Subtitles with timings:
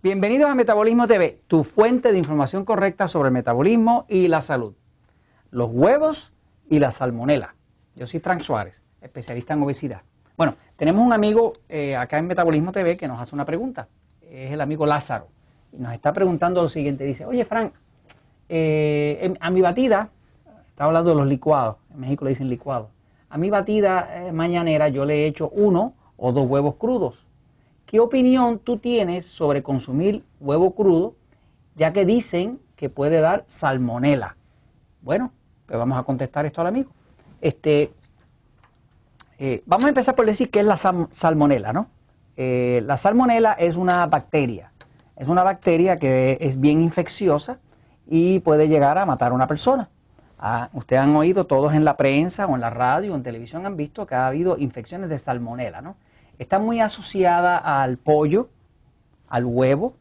[0.00, 4.74] Bienvenidos a Metabolismo TV, tu fuente de información correcta sobre el metabolismo y la salud.
[5.50, 6.32] Los huevos
[6.70, 7.56] y la salmonela.
[7.96, 10.02] Yo soy Frank Suárez, especialista en obesidad.
[10.36, 13.88] Bueno, tenemos un amigo eh, acá en Metabolismo TV que nos hace una pregunta.
[14.22, 15.26] Es el amigo Lázaro.
[15.72, 17.02] Y nos está preguntando lo siguiente.
[17.02, 17.72] Dice, oye Frank,
[18.48, 20.10] eh, a mi batida,
[20.68, 22.88] está hablando de los licuados, en México le dicen licuados.
[23.30, 27.27] A mi batida eh, mañanera yo le he hecho uno o dos huevos crudos
[27.88, 31.14] ¿Qué opinión tú tienes sobre consumir huevo crudo,
[31.74, 34.36] ya que dicen que puede dar salmonela?
[35.00, 35.32] Bueno,
[35.64, 36.90] pues vamos a contestar esto al amigo.
[37.40, 37.90] Este,
[39.38, 41.88] eh, vamos a empezar por decir qué es la salmonela, ¿no?
[42.36, 44.70] Eh, la salmonela es una bacteria,
[45.16, 47.58] es una bacteria que es bien infecciosa
[48.06, 49.88] y puede llegar a matar a una persona.
[50.38, 53.64] Ah, ustedes han oído todos en la prensa o en la radio o en televisión
[53.64, 55.96] han visto que ha habido infecciones de salmonela, ¿no?
[56.38, 58.48] Está muy asociada al pollo,
[59.28, 59.94] al huevo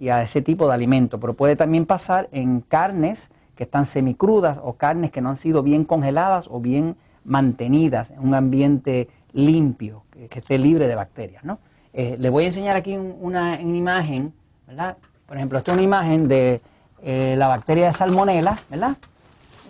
[0.00, 4.60] y a ese tipo de alimento, pero puede también pasar en carnes que están semicrudas
[4.62, 10.04] o carnes que no han sido bien congeladas o bien mantenidas en un ambiente limpio,
[10.10, 11.44] que, esté libre de bacterias.
[11.44, 11.58] ¿no?
[11.92, 14.32] Eh, les voy a enseñar aquí una, imagen,
[14.66, 14.96] ¿verdad?
[15.26, 16.60] Por ejemplo, esta es una imagen de
[17.02, 18.96] eh, la bacteria de salmonela, ¿verdad?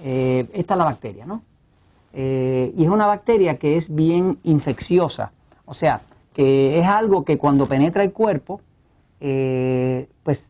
[0.02, 1.42] Eh, esta es la bacteria, ¿no?
[2.16, 5.32] y es una bacteria que es bien infecciosa.
[5.66, 6.02] O sea,
[6.34, 8.60] que es algo que cuando penetra el cuerpo,
[9.20, 10.48] eh, pues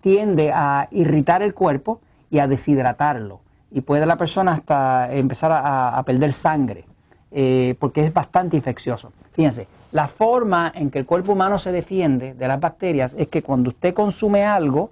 [0.00, 3.40] tiende a irritar el cuerpo y a deshidratarlo.
[3.70, 6.84] Y puede la persona hasta empezar a, perder sangre,
[7.30, 9.12] eh, porque es bastante infeccioso.
[9.32, 13.42] Fíjense, la forma en que el cuerpo humano se defiende de las bacterias es que
[13.42, 14.90] cuando usted consume algo,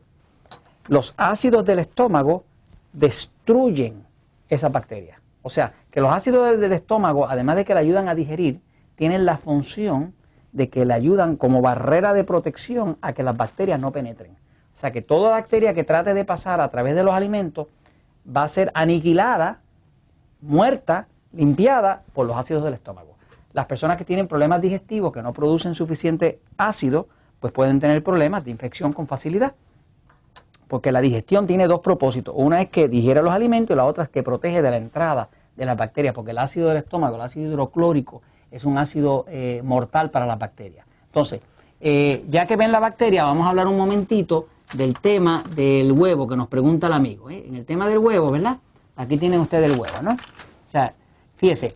[0.88, 2.44] los ácidos del estómago
[2.92, 4.04] destruyen
[4.48, 5.18] esas bacterias.
[5.42, 8.60] O sea, que los ácidos del estómago, además de que le ayudan a digerir,
[9.00, 10.12] tienen la función
[10.52, 14.32] de que le ayudan como barrera de protección a que las bacterias no penetren.
[14.32, 17.68] O sea que toda bacteria que trate de pasar a través de los alimentos
[18.28, 19.60] va a ser aniquilada,
[20.42, 23.16] muerta, limpiada por los ácidos del estómago.
[23.54, 27.08] Las personas que tienen problemas digestivos que no producen suficiente ácido,
[27.40, 29.54] pues pueden tener problemas de infección con facilidad.
[30.68, 32.34] Porque la digestión tiene dos propósitos.
[32.36, 35.30] Una es que digiere los alimentos y la otra es que protege de la entrada
[35.56, 39.62] de las bacterias, porque el ácido del estómago, el ácido hidroclórico, es un ácido eh,
[39.64, 40.86] mortal para las bacterias.
[41.06, 41.40] Entonces,
[41.80, 46.26] eh, ya que ven la bacteria, vamos a hablar un momentito del tema del huevo
[46.28, 47.30] que nos pregunta el amigo.
[47.30, 47.44] ¿eh?
[47.46, 48.58] En el tema del huevo, ¿verdad?
[48.96, 50.12] Aquí tienen ustedes el huevo, ¿no?
[50.12, 50.92] O sea,
[51.36, 51.74] fíjese,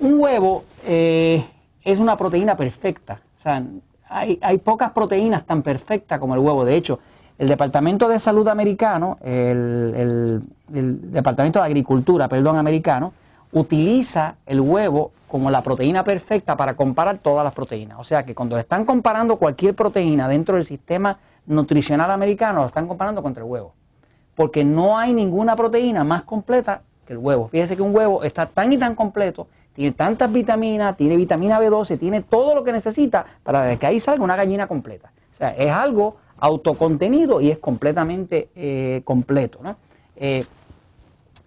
[0.00, 3.20] un huevo es una proteína perfecta.
[3.38, 3.62] O sea,
[4.08, 6.64] hay, pocas proteínas tan perfectas como el huevo.
[6.64, 6.98] De hecho,
[7.38, 10.42] el Departamento de Salud americano, el,
[10.74, 13.12] el Departamento de Agricultura, perdón, americano,
[13.52, 17.98] utiliza el huevo como la proteína perfecta para comparar todas las proteínas.
[17.98, 22.88] O sea que cuando están comparando cualquier proteína dentro del sistema nutricional americano, lo están
[22.88, 23.72] comparando contra el huevo.
[24.34, 27.48] Porque no hay ninguna proteína más completa que el huevo.
[27.48, 31.98] Fíjese que un huevo está tan y tan completo, tiene tantas vitaminas, tiene vitamina B12,
[31.98, 35.12] tiene todo lo que necesita para que ahí salga una gallina completa.
[35.32, 39.60] O sea, es algo autocontenido y es completamente eh, completo.
[39.62, 39.76] ¿no?
[40.16, 40.42] Eh,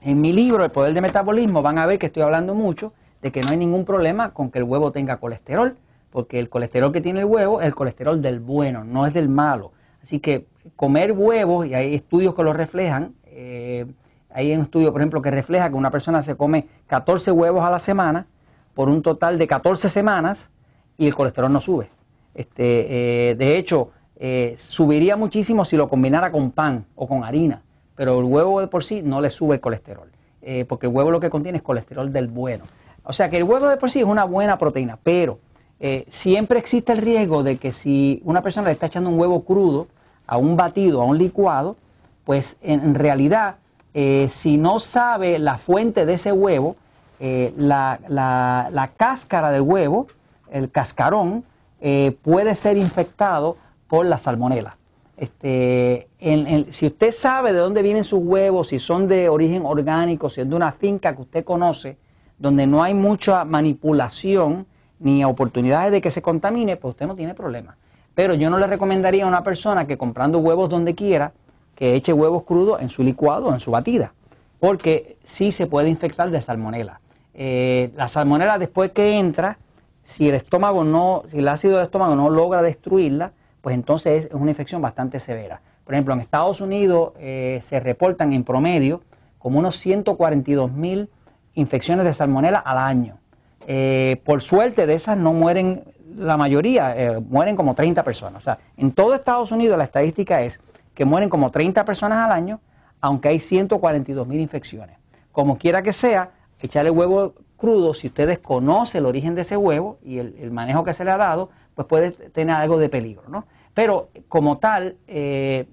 [0.03, 3.31] en mi libro, El Poder de Metabolismo, van a ver que estoy hablando mucho de
[3.31, 5.78] que no hay ningún problema con que el huevo tenga colesterol,
[6.12, 9.30] porque el colesterol que tiene el huevo es el colesterol del bueno, no es del
[9.30, 9.72] malo.
[10.02, 13.86] Así que comer huevos, y hay estudios que lo reflejan, eh,
[14.30, 17.69] hay un estudio, por ejemplo, que refleja que una persona se come 14 huevos a
[17.69, 18.25] la semana
[18.74, 20.52] por un total de 14 semanas
[20.97, 21.90] y el colesterol no sube.
[22.34, 27.62] Este, eh, de hecho, eh, subiría muchísimo si lo combinara con pan o con harina
[27.96, 30.09] pero el huevo de por sí no le sube el colesterol,
[30.42, 32.66] eh, porque el huevo lo que contiene es colesterol del bueno.
[33.04, 35.40] O sea que el huevo de por sí es una buena proteína, pero
[35.80, 39.44] eh, siempre existe el riesgo de que si una persona le está echando un huevo
[39.44, 39.88] crudo
[40.25, 41.75] a un batido, a un licuado,
[42.24, 43.56] pues en, realidad,
[43.94, 46.78] eh, si no sabe la fuente de ese huevo,
[47.19, 50.07] la, la, cáscara del huevo,
[50.51, 51.45] el cascarón,
[52.22, 53.56] puede ser infectado
[53.88, 54.75] por la salmonela.
[55.16, 56.03] Este,
[56.72, 60.50] si usted sabe de dónde vienen sus huevos, si son de origen orgánico, si es
[60.50, 61.98] de una finca que usted conoce,
[62.38, 64.66] donde no hay mucha manipulación
[65.00, 67.75] ni oportunidades de que se contamine, pues usted no tiene problema.
[68.16, 71.34] Pero yo no le recomendaría a una persona que comprando huevos donde quiera,
[71.75, 74.14] que eche huevos crudos en su licuado o en su batida,
[74.60, 77.02] porque sí se puede infectar de salmonela.
[77.34, 79.58] Eh, la salmonela después que entra,
[80.06, 83.31] si el estómago no, si el ácido del estómago no logra destruirla,
[83.62, 85.60] pues entonces es una infección bastante severa.
[85.83, 89.01] Por ejemplo, en Estados Unidos eh, se reportan en promedio
[89.38, 91.09] como unos 142 mil
[91.53, 93.18] infecciones de salmonela al año.
[93.68, 95.83] Eh, por suerte de esas no mueren
[96.15, 98.38] la mayoría, eh, mueren como 30 personas.
[98.38, 100.62] O sea, en todo Estados Unidos la estadística es
[100.94, 102.59] que mueren como 30 personas al año,
[103.01, 104.97] aunque hay 142 mil infecciones.
[105.31, 109.97] Como quiera que sea, echarle huevo crudo, si usted desconoce el origen de ese huevo
[110.03, 113.45] y el, manejo que se le ha dado, pues puede tener algo de peligro, ¿no?
[113.74, 115.66] Pero como tal, eh,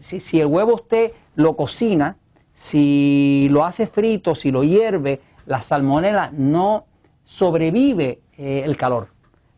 [0.00, 2.16] si, el huevo usted lo cocina,
[2.54, 6.86] si lo hace frito, si lo hierve, la salmonela no
[7.24, 9.08] sobrevive eh, el calor.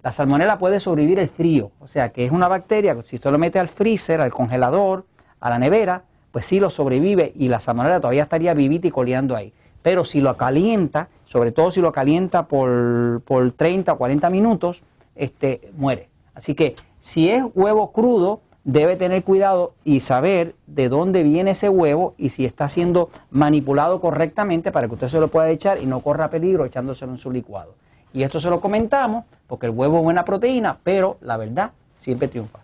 [0.03, 3.31] La salmonela puede sobrevivir el frío, o sea que es una bacteria que si usted
[3.31, 5.05] lo mete al freezer, al congelador,
[5.41, 9.37] a la nevera, pues sí lo sobrevive y la salmonela todavía estaría vivita y coleando
[9.37, 9.53] ahí.
[9.83, 14.83] Pero si lo calienta, sobre todo si lo calienta por, por 30 o 40 minutos,
[15.15, 16.09] este, muere.
[16.35, 21.69] Así que si es huevo crudo, debe tener cuidado y saber de dónde viene ese
[21.69, 25.87] huevo y si está siendo manipulado correctamente para que usted se lo pueda echar y
[25.87, 27.75] no corra peligro echándoselo en su licuado.
[28.13, 32.29] Y esto se lo comentamos porque el huevo es buena proteína, pero la verdad siempre
[32.29, 32.61] triunfa.